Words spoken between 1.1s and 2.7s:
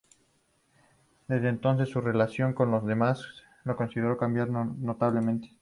Desde entonces, su relación